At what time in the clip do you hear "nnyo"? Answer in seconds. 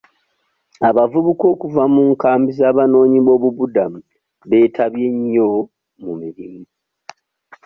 5.13-5.49